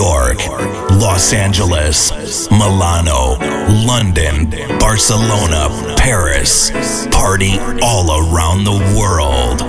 York, 0.00 0.38
Los 0.92 1.34
Angeles, 1.34 2.10
Milano, 2.50 3.36
London, 3.86 4.48
Barcelona, 4.78 5.94
Paris. 5.98 6.70
Party 7.12 7.58
all 7.82 8.32
around 8.32 8.64
the 8.64 8.78
world. 8.96 9.60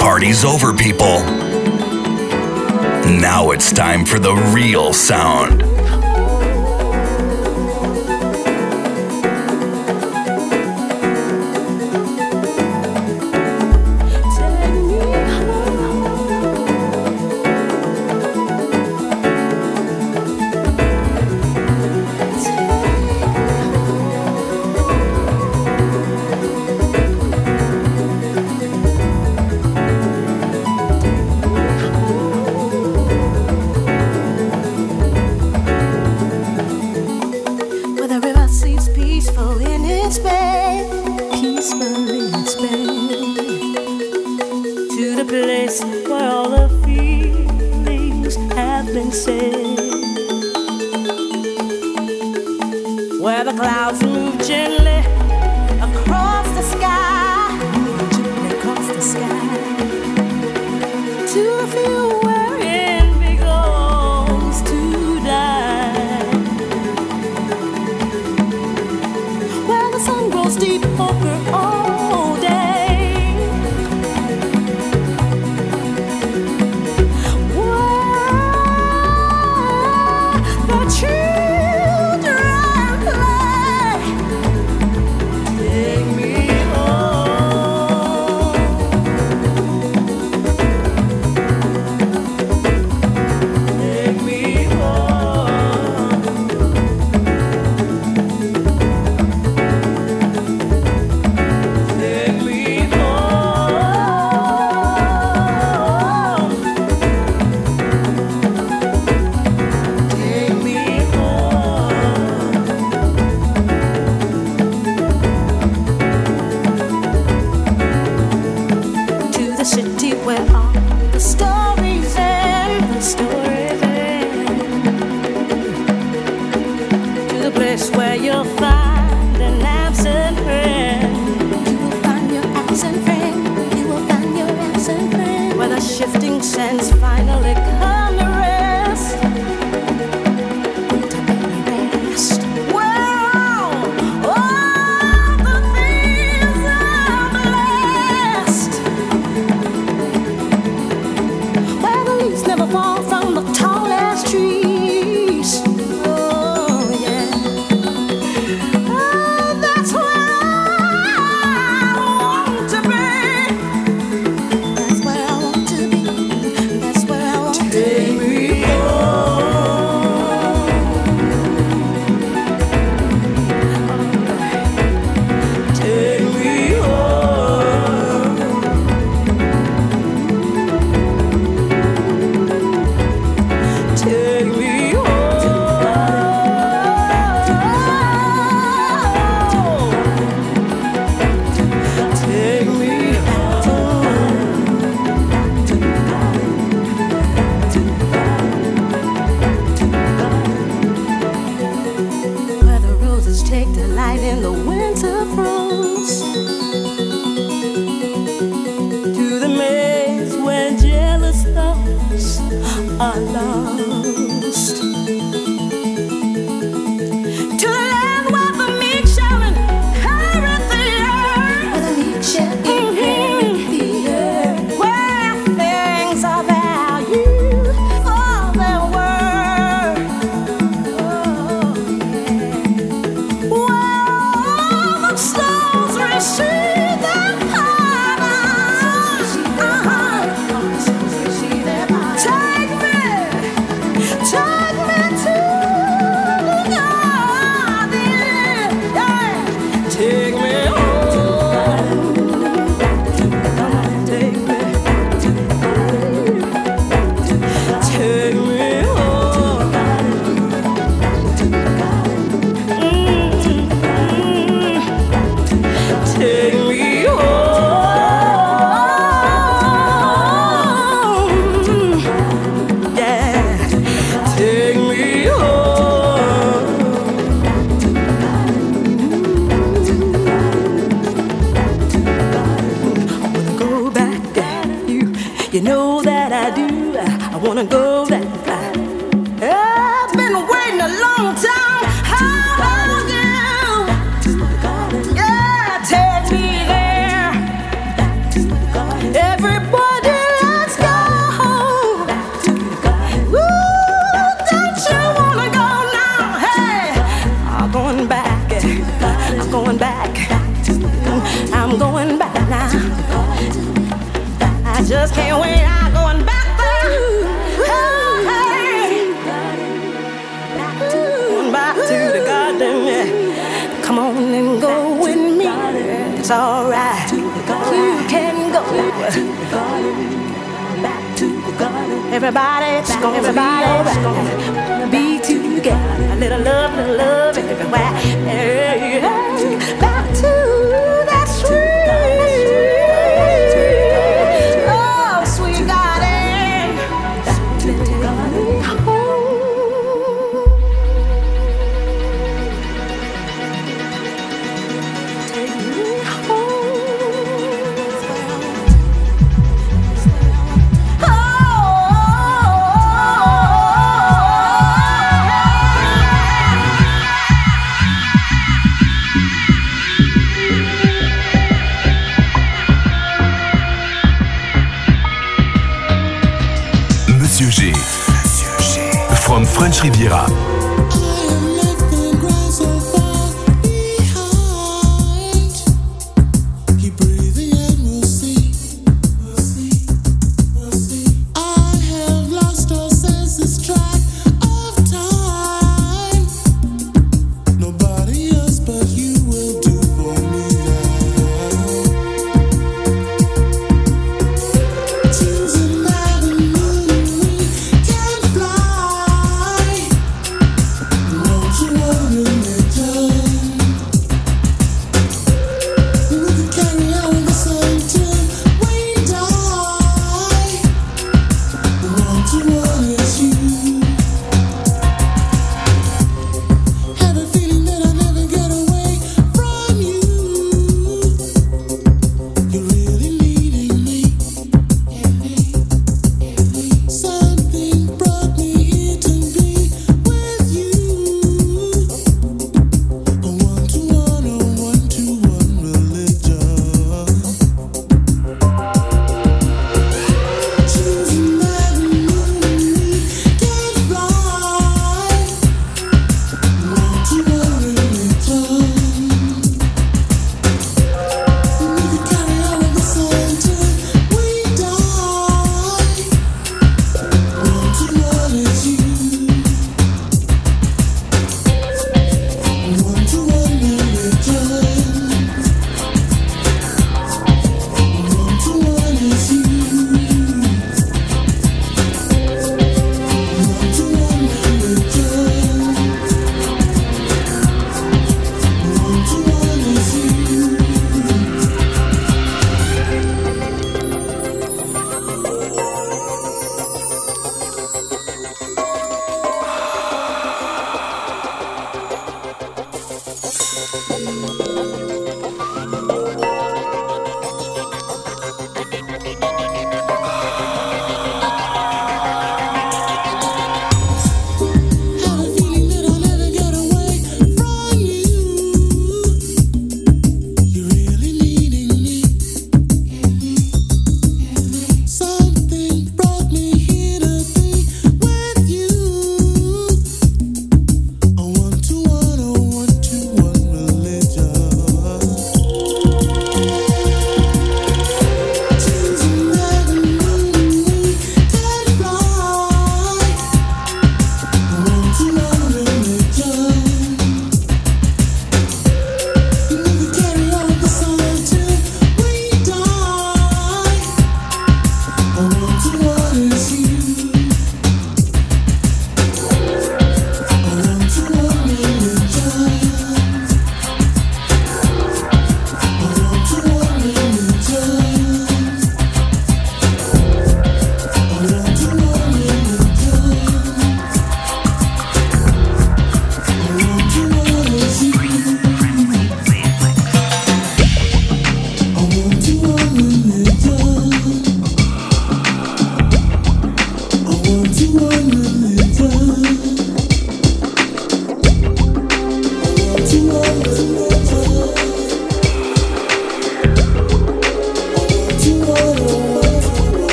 Party's 0.00 0.42
over, 0.42 0.72
people. 0.72 1.20
Now 3.20 3.50
it's 3.50 3.70
time 3.72 4.06
for 4.06 4.18
the 4.18 4.34
real 4.54 4.94
sound. 4.94 5.69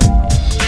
Ciao. 0.00 0.63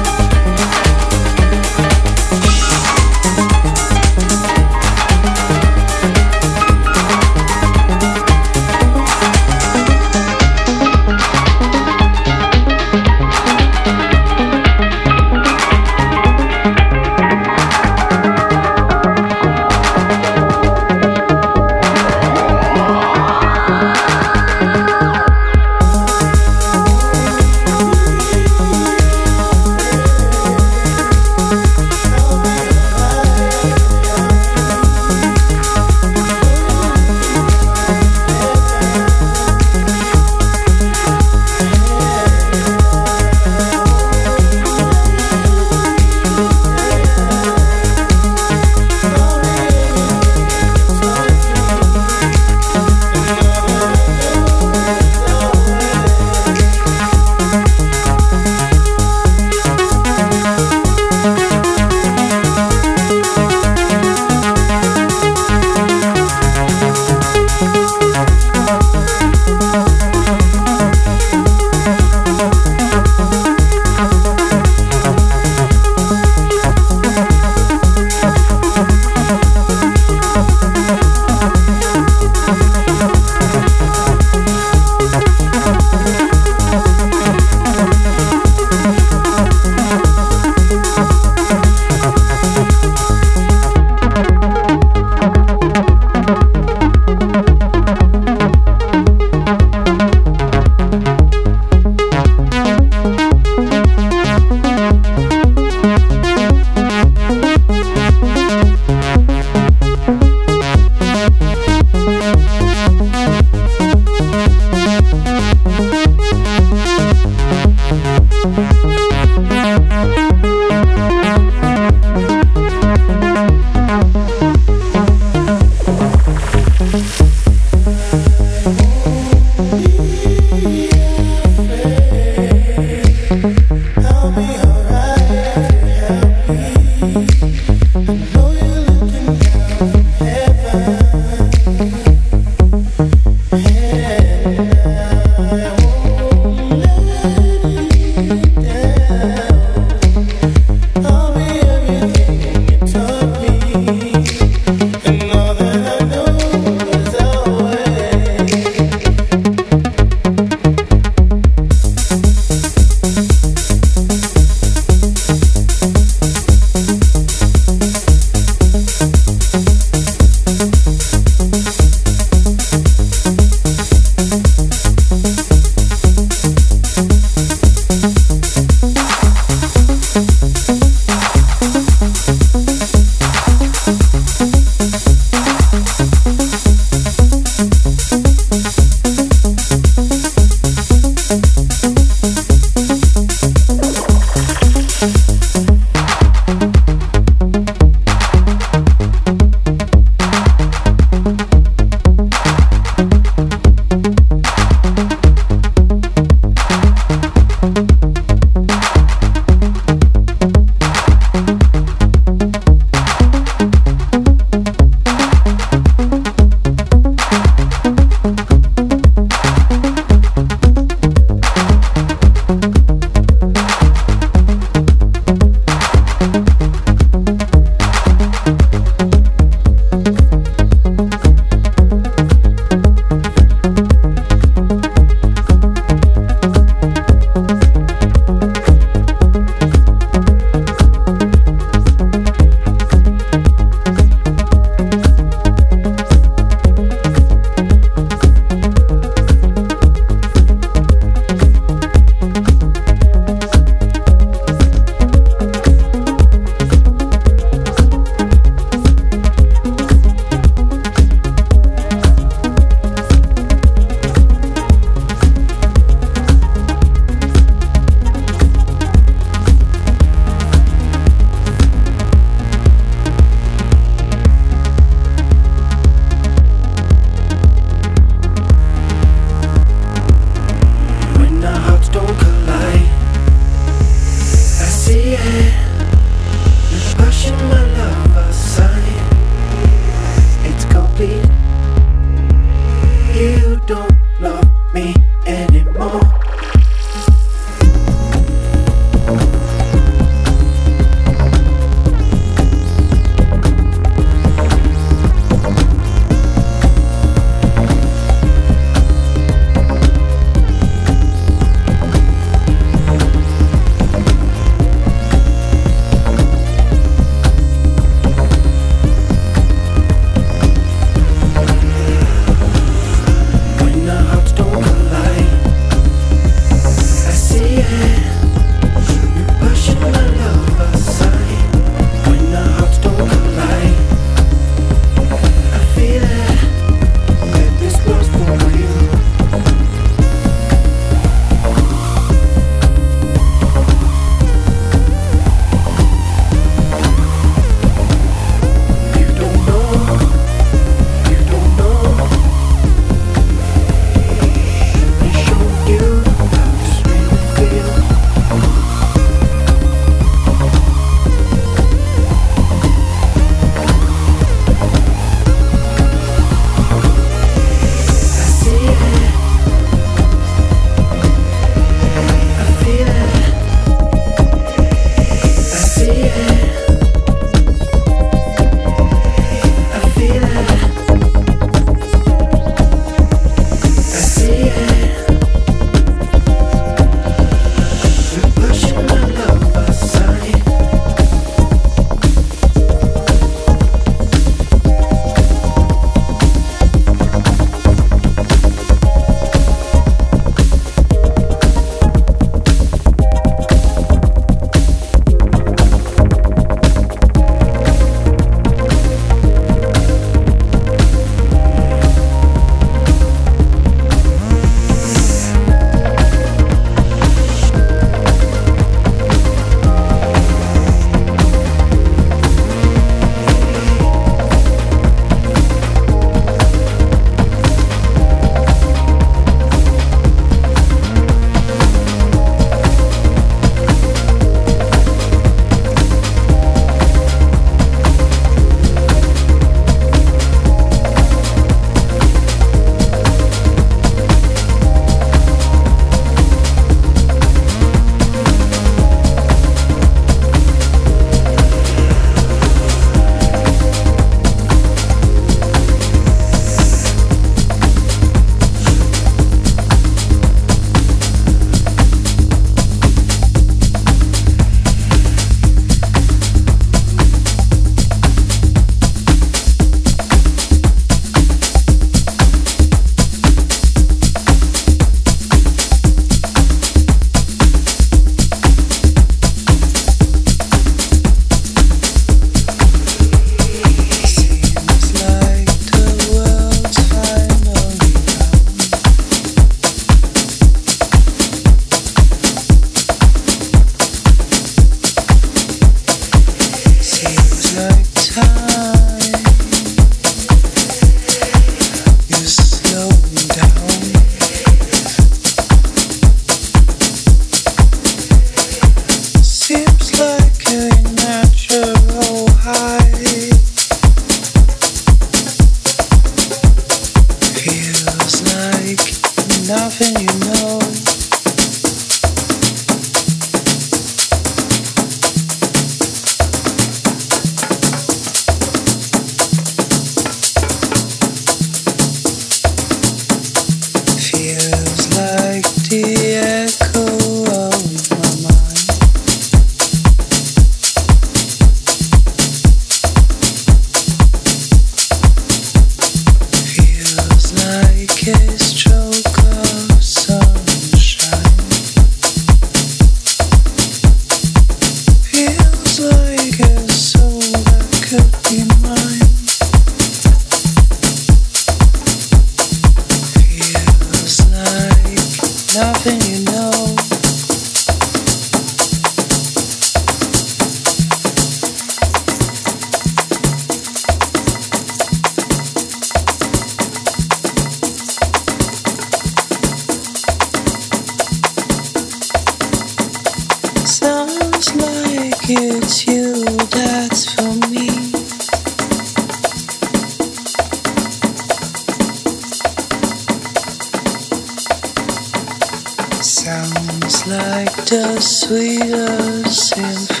like 597.07 597.55
the 597.65 597.99
sweetest 597.99 599.49
symphony. 599.49 600.00